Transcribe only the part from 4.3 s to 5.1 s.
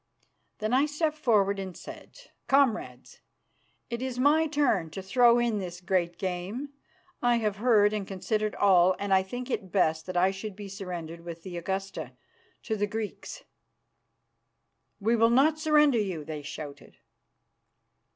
turn to